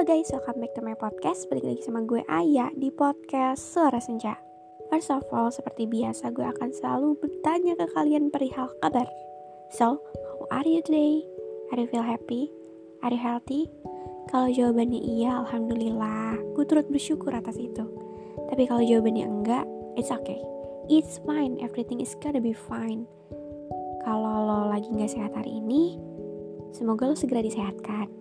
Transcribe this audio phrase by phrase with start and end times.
[0.00, 1.44] Halo guys, welcome back to my podcast.
[1.52, 4.32] Balik lagi sama gue Aya di podcast Suara Senja.
[4.88, 9.04] First of all, seperti biasa gue akan selalu bertanya ke kalian perihal kabar.
[9.68, 11.20] So, how are you today?
[11.68, 12.48] Are you feel happy?
[13.04, 13.68] Are you healthy?
[14.32, 17.84] Kalau jawabannya iya, Alhamdulillah Gue turut bersyukur atas itu.
[18.48, 19.68] Tapi kalau jawabannya enggak,
[20.00, 20.40] it's okay.
[20.88, 23.04] It's fine, everything is gonna be fine.
[24.08, 26.00] Kalau lo lagi gak sehat hari ini
[26.72, 28.19] Semoga lo segera disehatkan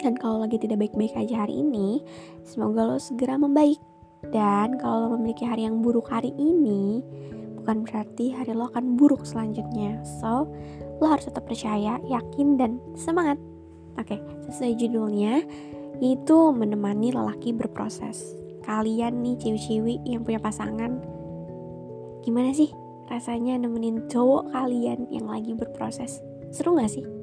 [0.00, 2.04] dan kalau lagi tidak baik-baik aja hari ini,
[2.44, 3.80] semoga lo segera membaik.
[4.32, 7.00] Dan kalau lo memiliki hari yang buruk hari ini,
[7.60, 10.02] bukan berarti hari lo akan buruk selanjutnya.
[10.20, 10.50] So,
[10.98, 13.38] lo harus tetap percaya, yakin, dan semangat.
[13.96, 15.40] Oke, sesuai judulnya,
[16.04, 18.36] itu menemani lelaki berproses.
[18.66, 20.98] Kalian nih cewek-cewek yang punya pasangan,
[22.26, 22.68] gimana sih
[23.06, 26.18] rasanya nemenin cowok kalian yang lagi berproses?
[26.50, 27.15] Seru gak sih?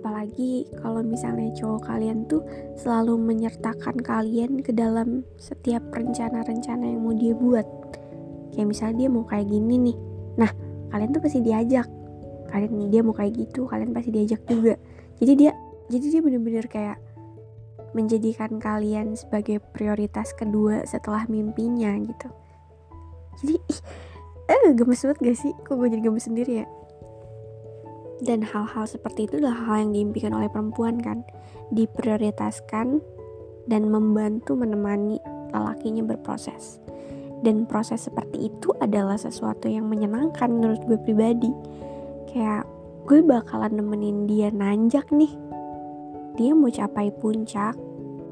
[0.00, 2.40] Apalagi kalau misalnya cowok kalian tuh
[2.80, 7.68] selalu menyertakan kalian ke dalam setiap rencana-rencana yang mau dia buat.
[8.56, 9.96] Kayak misalnya dia mau kayak gini nih.
[10.40, 10.50] Nah
[10.88, 11.84] kalian tuh pasti diajak.
[12.48, 14.80] Kalian dia mau kayak gitu kalian pasti diajak juga.
[15.20, 15.52] Jadi dia
[15.92, 16.96] jadi dia bener-bener kayak
[17.92, 22.28] menjadikan kalian sebagai prioritas kedua setelah mimpinya gitu.
[23.44, 23.80] Jadi ih
[24.48, 25.52] eh gemes banget gak sih?
[25.60, 26.79] Kok gue jadi gemes sendiri ya
[28.20, 31.24] dan hal-hal seperti itu adalah hal yang diimpikan oleh perempuan kan?
[31.72, 33.00] Diprioritaskan
[33.68, 35.16] dan membantu menemani
[35.50, 36.78] lelakinya berproses.
[37.40, 41.48] Dan proses seperti itu adalah sesuatu yang menyenangkan menurut gue pribadi.
[42.28, 42.68] Kayak
[43.08, 45.32] gue bakalan nemenin dia nanjak nih.
[46.36, 47.74] Dia mau capai puncak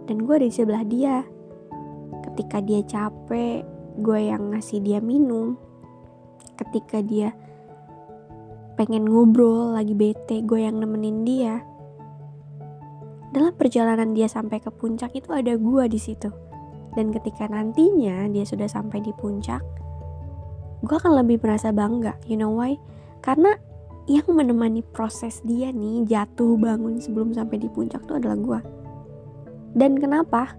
[0.05, 1.25] dan gue ada di sebelah dia.
[2.28, 3.64] Ketika dia capek
[3.97, 5.56] gue yang ngasih dia minum.
[6.61, 7.33] Ketika dia
[8.78, 11.66] pengen ngobrol, lagi bete, gue yang nemenin dia.
[13.34, 16.30] Dalam perjalanan dia sampai ke puncak itu ada gue di situ.
[16.94, 19.58] Dan ketika nantinya dia sudah sampai di puncak,
[20.86, 22.14] gue akan lebih merasa bangga.
[22.30, 22.78] You know why?
[23.18, 23.58] Karena
[24.06, 28.61] yang menemani proses dia nih jatuh bangun sebelum sampai di puncak itu adalah gue.
[29.74, 30.55] Dan kenapa?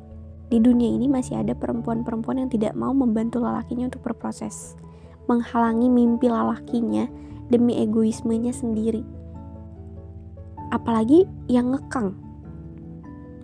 [0.51, 4.75] Di dunia ini masih ada perempuan-perempuan yang tidak mau membantu lelakinya untuk berproses.
[5.31, 7.07] Menghalangi mimpi lelakinya
[7.49, 9.01] demi egoismenya sendiri.
[10.69, 12.13] Apalagi yang ngekang.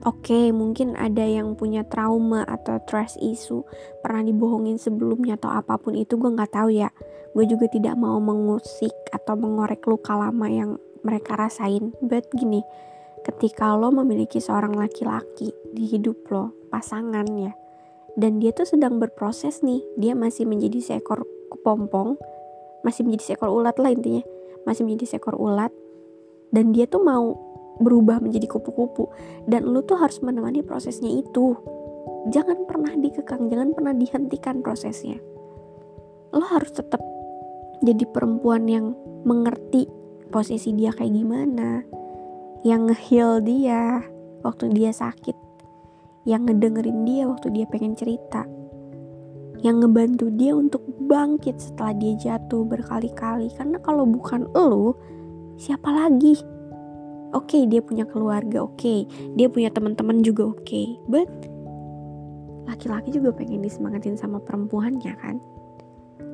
[0.05, 3.65] Oke, mungkin ada yang punya trauma atau trust issue,
[4.05, 6.93] pernah dibohongin sebelumnya atau apa pun itu gue nggak tahu ya.
[7.33, 11.89] Gue juga tidak mau mengusik atau mengorek luka lama yang mereka rasain.
[12.05, 12.61] But gini,
[13.25, 17.57] ketika lo memiliki seorang laki-laki di hidup lo, pasangan ya,
[18.13, 22.21] dan dia tuh sedang berproses nih, dia masih menjadi seekor kepompong
[22.85, 24.21] masih menjadi seekor ulat lah intinya.
[24.69, 25.73] Masih menjadi seekor ulat.
[26.53, 27.33] Dan dia tuh mau
[27.81, 29.09] berubah menjadi kupu-kupu.
[29.49, 31.57] Dan lu tuh harus menemani prosesnya itu.
[32.29, 35.17] Jangan pernah dikekang jangan pernah dihentikan prosesnya.
[36.29, 37.01] Lo harus tetap
[37.81, 38.93] jadi perempuan yang
[39.25, 39.89] mengerti
[40.29, 41.85] posisi dia kayak gimana
[42.65, 44.01] yang ngehil dia
[44.41, 45.37] waktu dia sakit
[46.25, 48.45] yang ngedengerin dia waktu dia pengen cerita
[49.61, 53.53] yang ngebantu dia untuk bangkit setelah dia jatuh berkali-kali.
[53.53, 54.97] Karena kalau bukan lo
[55.55, 56.35] siapa lagi?
[57.35, 58.77] Oke okay, dia punya keluarga oke.
[58.79, 59.05] Okay.
[59.37, 60.65] dia punya teman-teman juga oke.
[60.65, 60.97] Okay.
[61.07, 61.29] but
[62.65, 65.37] laki-laki juga pengen disemangatin sama perempuannya kan?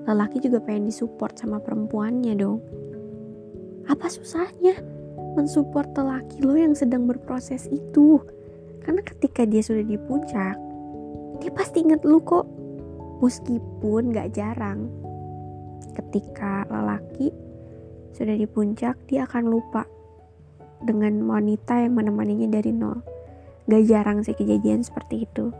[0.07, 2.63] Lelaki juga pengen disupport sama perempuannya dong.
[3.85, 4.79] Apa susahnya
[5.35, 8.17] mensupport lelaki lo yang sedang berproses itu?
[8.81, 10.71] Karena ketika dia sudah di puncak
[11.41, 12.45] dia pasti inget lu kok
[13.21, 14.89] Meskipun gak jarang
[15.93, 17.29] ketika lelaki
[18.11, 19.85] sudah di puncak, dia akan lupa
[20.81, 22.99] dengan wanita yang menemaninya dari nol.
[23.69, 25.53] Gak jarang sih kejadian seperti itu.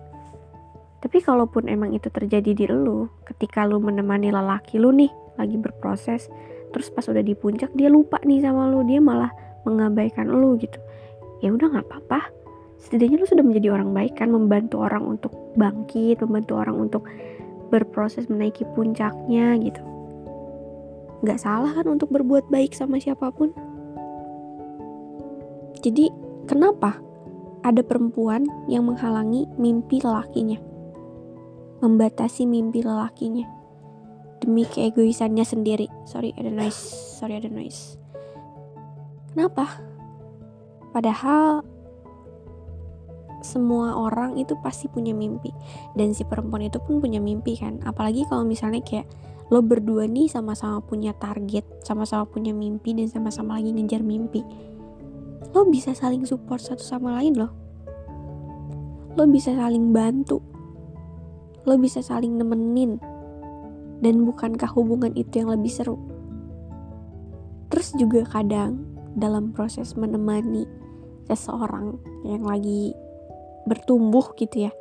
[1.01, 6.29] Tapi kalaupun emang itu terjadi di lu, ketika lu menemani lelaki lu nih lagi berproses,
[6.69, 9.33] terus pas udah di puncak dia lupa nih sama lu, dia malah
[9.65, 10.77] mengabaikan lu gitu.
[11.41, 12.29] Ya udah nggak apa-apa.
[12.77, 17.05] Setidaknya lu sudah menjadi orang baik kan, membantu orang untuk bangkit, membantu orang untuk
[17.71, 19.81] berproses menaiki puncaknya gitu.
[21.23, 23.55] Gak salah kan untuk berbuat baik sama siapa pun.
[25.81, 26.11] Jadi
[26.45, 26.99] kenapa
[27.63, 30.59] ada perempuan yang menghalangi mimpi lelakinya?
[31.81, 33.47] Membatasi mimpi lelakinya.
[34.41, 35.87] Demi keegoisannya sendiri.
[36.05, 36.77] Sorry ada noise.
[37.17, 37.97] Sorry ada noise.
[39.33, 39.79] Kenapa?
[40.91, 41.63] Padahal
[43.41, 45.51] semua orang itu pasti punya mimpi.
[45.97, 47.81] Dan si perempuan itu pun punya mimpi kan.
[47.83, 49.09] Apalagi kalau misalnya kayak
[49.51, 54.47] lo berdua nih sama-sama punya target sama-sama punya mimpi dan sama-sama lagi ngejar mimpi.
[55.51, 57.51] Lo bisa saling support satu sama lain loh.
[59.19, 60.39] Lo bisa saling bantu.
[61.67, 62.95] Lo bisa saling nemenin.
[63.99, 65.99] Dan bukankah hubungan itu yang lebih seru?
[67.67, 68.87] Terus juga kadang
[69.19, 70.63] dalam proses menemani
[71.27, 72.95] seseorang yang lagi
[73.65, 74.71] bertumbuh gitu ya.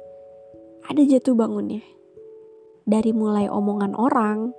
[0.88, 1.84] Ada jatuh bangunnya.
[2.84, 4.50] Dari mulai omongan orang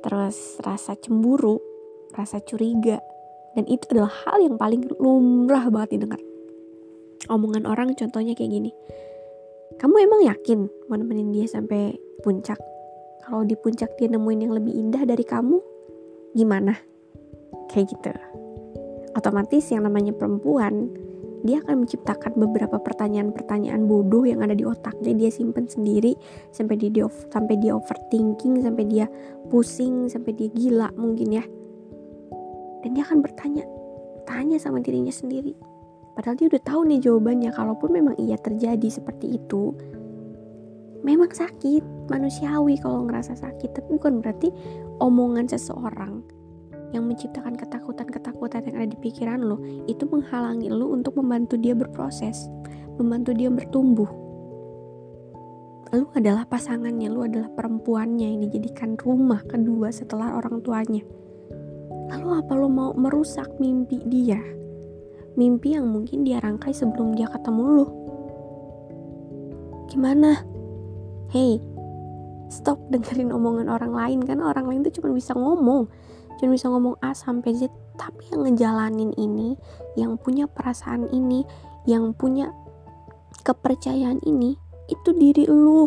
[0.00, 1.60] terus rasa cemburu
[2.16, 2.98] rasa curiga
[3.54, 6.20] dan itu adalah hal yang paling lumrah banget didengar.
[7.28, 8.70] Omongan orang contohnya kayak gini.
[9.78, 12.58] Kamu emang yakin mau nemenin dia sampai puncak?
[13.26, 15.58] Kalau di puncak dia nemuin yang lebih indah dari kamu
[16.34, 16.74] gimana?
[17.70, 18.10] Kayak gitu.
[19.14, 20.90] Otomatis yang namanya perempuan
[21.40, 25.16] dia akan menciptakan beberapa pertanyaan-pertanyaan bodoh yang ada di otaknya.
[25.16, 26.12] Dia simpen sendiri
[26.52, 26.90] sampai dia
[27.32, 29.06] sampai dia overthinking sampai dia
[29.48, 31.44] pusing sampai dia gila mungkin ya.
[32.80, 33.64] Dan dia akan bertanya
[34.28, 35.56] tanya sama dirinya sendiri.
[36.16, 39.72] Padahal dia udah tahu nih jawabannya kalaupun memang iya terjadi seperti itu
[41.00, 43.72] memang sakit manusiawi kalau ngerasa sakit.
[43.72, 44.52] Tapi bukan berarti
[45.00, 46.39] omongan seseorang
[46.90, 52.50] yang menciptakan ketakutan-ketakutan yang ada di pikiran lo itu menghalangi lo untuk membantu dia berproses
[52.98, 54.20] membantu dia bertumbuh
[55.90, 61.02] lu adalah pasangannya, lu adalah perempuannya yang dijadikan rumah kedua setelah orang tuanya.
[62.14, 64.38] Lalu apa lo mau merusak mimpi dia?
[65.34, 67.86] Mimpi yang mungkin dia rangkai sebelum dia ketemu lo.
[69.90, 70.46] Gimana?
[71.34, 71.58] Hey,
[72.50, 75.86] stop dengerin omongan orang lain kan orang lain tuh cuma bisa ngomong
[76.40, 77.68] cuma bisa ngomong A sampai Z
[78.00, 79.60] tapi yang ngejalanin ini
[80.00, 81.44] yang punya perasaan ini
[81.84, 82.48] yang punya
[83.44, 84.56] kepercayaan ini
[84.88, 85.84] itu diri lu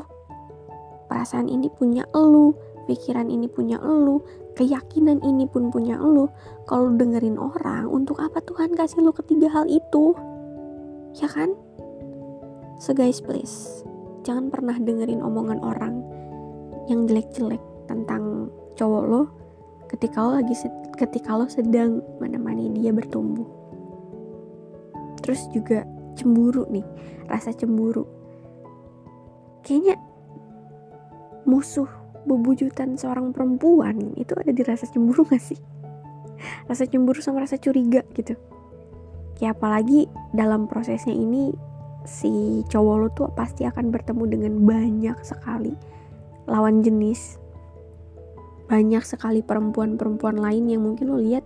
[1.09, 2.53] perasaan ini punya lu
[2.85, 4.19] pikiran ini punya elu,
[4.59, 6.27] keyakinan ini pun punya elu.
[6.67, 10.15] Kalau dengerin orang, untuk apa Tuhan kasih lu ketiga hal itu?
[11.19, 11.55] Ya kan?
[12.83, 13.85] So guys please,
[14.27, 16.03] jangan pernah dengerin omongan orang
[16.91, 19.23] yang jelek-jelek tentang cowok lo
[19.93, 20.57] ketika lo lagi
[20.97, 23.45] ketika lo sedang menemani dia bertumbuh.
[25.21, 25.85] Terus juga
[26.17, 26.83] cemburu nih,
[27.29, 28.03] rasa cemburu.
[29.63, 29.95] Kayaknya
[31.47, 31.87] musuh
[32.25, 35.59] bebujutan seorang perempuan itu ada di rasa cemburu gak sih?
[36.67, 38.35] Rasa cemburu sama rasa curiga gitu.
[39.39, 41.53] Ya apalagi dalam prosesnya ini
[42.03, 45.73] si cowok lo tuh pasti akan bertemu dengan banyak sekali
[46.47, 47.42] lawan jenis.
[48.73, 51.45] Banyak sekali perempuan-perempuan lain yang mungkin lo lihat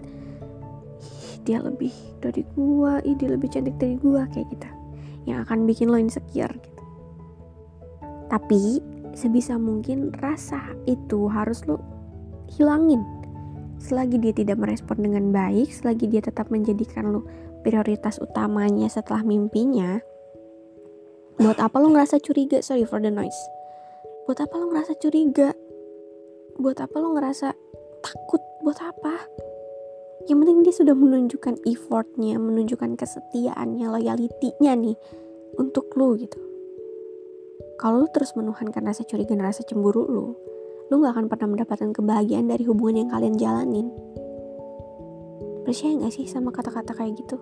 [1.43, 1.91] dia lebih
[2.23, 4.67] dari gua, ih dia lebih cantik dari gua kayak gitu.
[5.27, 6.83] Yang akan bikin lo insecure gitu.
[8.31, 8.79] Tapi
[9.11, 11.83] sebisa mungkin rasa itu harus lo
[12.53, 13.01] hilangin
[13.81, 17.25] selagi dia tidak merespon dengan baik selagi dia tetap menjadikan lo
[17.65, 20.01] prioritas utamanya setelah mimpinya
[21.41, 23.37] buat apa lo ngerasa curiga sorry for the noise
[24.29, 25.56] buat apa lo ngerasa curiga
[26.57, 27.53] buat apa lo ngerasa
[28.01, 29.15] takut buat apa
[30.27, 34.97] yang penting dia sudah menunjukkan effortnya menunjukkan kesetiaannya loyalitinya nih
[35.55, 36.47] untuk lo gitu
[37.77, 40.33] kalau lu terus menuhankan rasa curiga dan rasa cemburu lu,
[40.89, 43.93] lu gak akan pernah mendapatkan kebahagiaan dari hubungan yang kalian jalanin.
[45.61, 47.37] Percaya gak sih sama kata-kata kayak gitu?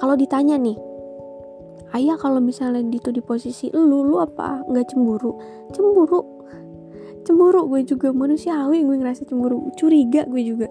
[0.00, 0.80] Kalau ditanya nih,
[1.92, 4.64] ayah kalau misalnya itu di posisi lu, lu apa?
[4.64, 5.36] Gak cemburu?
[5.76, 6.33] Cemburu.
[7.24, 9.72] Cemburu gue juga manusiawi gue ngerasa cemburu.
[9.80, 10.68] Curiga gue juga.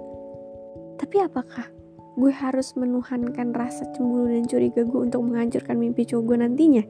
[1.01, 1.67] Tapi apakah
[2.13, 6.83] gue harus menuhankan rasa cemburu dan curiga gue untuk menghancurkan mimpi cowok gue nantinya?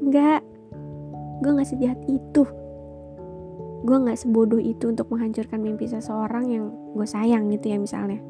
[0.00, 0.46] Enggak
[1.40, 2.44] gue gak sejahat itu
[3.80, 8.20] gue gak sebodoh itu untuk menghancurkan mimpi seseorang yang gue sayang gitu ya misalnya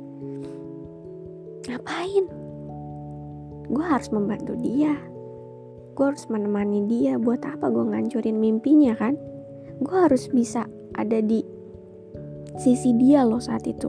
[1.67, 2.25] ngapain
[3.67, 4.95] gue harus membantu dia
[5.99, 9.19] gue harus menemani dia buat apa gue ngancurin mimpinya kan
[9.81, 11.41] gue harus bisa ada di
[12.61, 13.89] sisi dia loh saat itu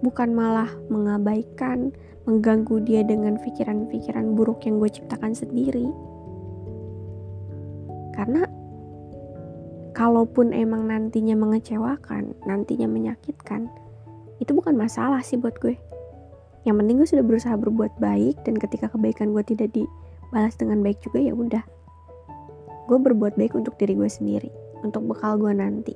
[0.00, 1.92] bukan malah mengabaikan
[2.24, 5.88] mengganggu dia dengan pikiran-pikiran buruk yang gue ciptakan sendiri
[8.18, 8.50] karena
[9.98, 13.66] kalaupun emang nantinya mengecewakan, nantinya menyakitkan,
[14.38, 15.74] itu bukan masalah sih buat gue.
[16.62, 21.02] Yang penting gue sudah berusaha berbuat baik dan ketika kebaikan gue tidak dibalas dengan baik
[21.02, 21.64] juga ya udah.
[22.86, 24.50] Gue berbuat baik untuk diri gue sendiri,
[24.82, 25.94] untuk bekal gue nanti.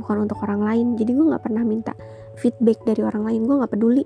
[0.00, 0.86] Bukan untuk orang lain.
[0.96, 1.92] Jadi gue nggak pernah minta
[2.40, 3.44] feedback dari orang lain.
[3.44, 4.04] Gue nggak peduli.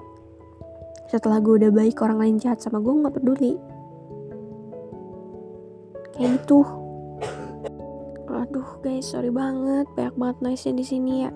[1.07, 3.53] Setelah gue udah baik orang lain jahat sama gue nggak peduli.
[6.17, 6.87] Kayak gitu
[8.47, 11.31] aduh guys sorry banget banyak banget noise di sini ya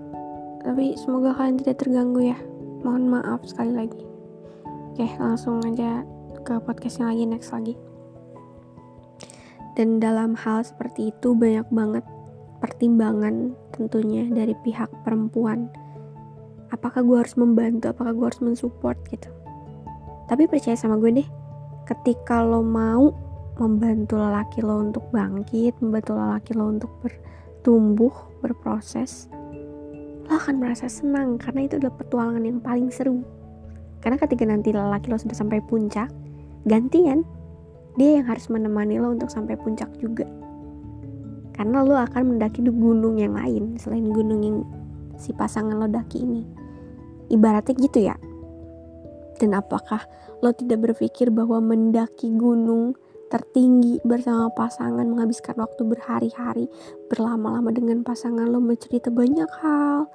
[0.63, 2.39] tapi semoga kalian tidak terganggu ya
[2.87, 4.03] mohon maaf sekali lagi
[4.95, 6.07] oke langsung aja
[6.47, 7.75] ke podcast yang lagi next lagi
[9.75, 12.05] dan dalam hal seperti itu banyak banget
[12.61, 15.73] pertimbangan tentunya dari pihak perempuan.
[16.71, 17.91] Apakah gue harus membantu?
[17.91, 19.33] Apakah gue harus mensupport gitu?
[20.31, 21.29] Tapi percaya sama gue deh
[21.91, 23.11] ketika lo mau
[23.59, 29.27] membantu lelaki lo untuk bangkit membantu lelaki lo untuk bertumbuh berproses
[30.31, 33.27] lo akan merasa senang karena itu adalah petualangan yang paling seru.
[33.99, 36.07] Karena ketika nanti lelaki lo sudah sampai puncak
[36.65, 37.27] gantian
[37.99, 40.31] dia yang harus menemani lo untuk sampai puncak juga
[41.61, 44.65] karena lo akan mendaki gunung yang lain selain gunung yang
[45.21, 46.41] si pasangan lo daki ini.
[47.29, 48.17] Ibaratnya gitu ya.
[49.37, 50.01] Dan apakah
[50.41, 52.97] lo tidak berpikir bahwa mendaki gunung
[53.29, 56.65] tertinggi bersama pasangan menghabiskan waktu berhari-hari
[57.13, 60.09] berlama-lama dengan pasangan lo mencerita banyak hal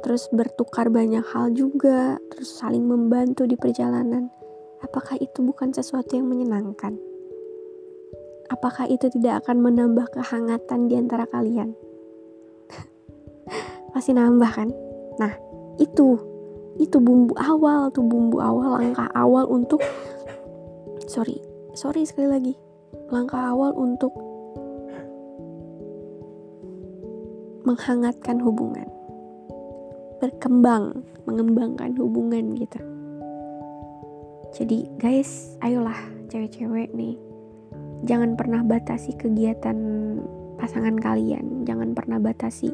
[0.00, 4.32] terus bertukar banyak hal juga terus saling membantu di perjalanan?
[4.80, 6.96] Apakah itu bukan sesuatu yang menyenangkan
[8.50, 11.74] apakah itu tidak akan menambah kehangatan di antara kalian?
[13.92, 14.68] Pasti nambah kan?
[15.18, 15.32] Nah,
[15.80, 16.18] itu.
[16.76, 19.80] Itu bumbu awal tuh bumbu awal langkah awal untuk
[21.08, 21.40] sorry
[21.72, 22.54] sorry sekali lagi.
[23.08, 24.12] Langkah awal untuk
[27.64, 28.84] menghangatkan hubungan.
[30.20, 32.80] Berkembang mengembangkan hubungan gitu.
[34.52, 35.96] Jadi guys ayolah
[36.28, 37.25] cewek-cewek nih
[38.04, 39.78] jangan pernah batasi kegiatan
[40.60, 41.64] pasangan kalian.
[41.64, 42.72] Jangan pernah batasi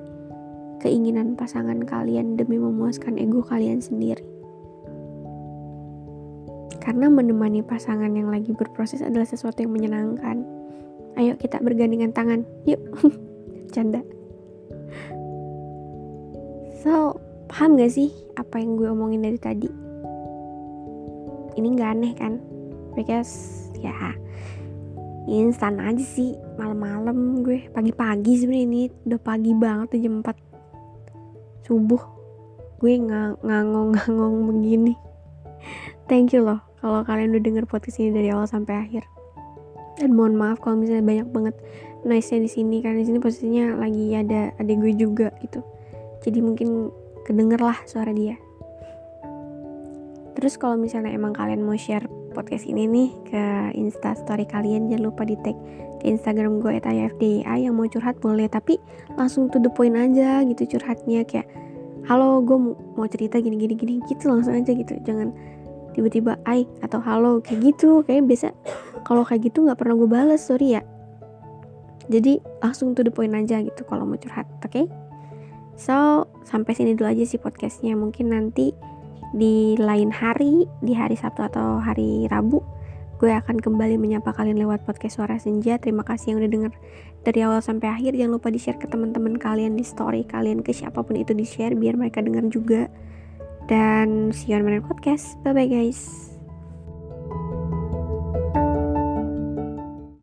[0.82, 4.22] keinginan pasangan kalian demi memuaskan ego kalian sendiri.
[6.82, 10.42] Karena menemani pasangan yang lagi berproses adalah sesuatu yang menyenangkan.
[11.14, 12.42] Ayo kita bergandengan tangan.
[12.66, 12.82] Yuk.
[13.74, 14.02] Canda.
[16.82, 19.70] So paham gak sih apa yang gue omongin dari tadi?
[21.54, 22.42] Ini gak aneh kan?
[22.98, 24.18] Because ya
[25.30, 27.70] instan aja sih malam-malam gue.
[27.70, 32.02] Pagi-pagi sebenarnya ini udah pagi banget tuh jam 4 subuh.
[32.82, 34.94] Gue ngangong-ngangong begini.
[36.10, 39.06] Thank you loh kalau kalian udah denger podcast ini dari awal sampai akhir.
[40.02, 41.54] Dan mohon maaf kalau misalnya banyak banget
[42.02, 45.62] noise nya di sini karena di sini posisinya lagi ada ada gue juga gitu.
[46.26, 46.90] Jadi mungkin
[47.22, 48.34] kedenger lah suara dia.
[50.34, 53.44] Terus kalau misalnya emang kalian mau share podcast ini nih ke
[53.76, 54.88] insta story kalian.
[54.88, 55.54] Jangan lupa di tag
[56.02, 58.80] ke instagram gue @ayafdia yang mau curhat boleh tapi
[59.14, 61.22] langsung to the point aja gitu curhatnya.
[61.28, 61.46] Kayak
[62.08, 62.58] halo gue
[62.98, 64.98] mau cerita gini gini gini gitu langsung aja gitu.
[65.06, 65.30] Jangan
[65.92, 68.02] tiba-tiba ay atau halo kayak gitu.
[68.02, 68.48] Kayak biasa
[69.06, 70.82] kalau kayak gitu nggak pernah gue balas sorry ya.
[72.10, 74.72] Jadi langsung to the point aja gitu kalau mau curhat oke?
[74.72, 74.86] Okay?
[75.72, 77.96] so sampai sini dulu aja sih podcastnya.
[77.96, 78.74] Mungkin nanti
[79.32, 82.60] di lain hari, di hari Sabtu atau hari Rabu,
[83.16, 85.80] gue akan kembali menyapa kalian lewat podcast Suara Senja.
[85.80, 86.72] Terima kasih yang udah denger
[87.24, 88.18] dari awal sampai akhir.
[88.18, 91.96] Jangan lupa di-share ke teman-teman kalian di story kalian ke siapa pun itu di-share biar
[91.96, 92.82] mereka denger juga.
[93.70, 95.38] Dan see you on my podcast.
[95.46, 96.31] Bye bye guys.